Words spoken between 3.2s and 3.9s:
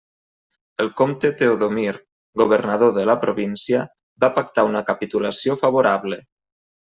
província,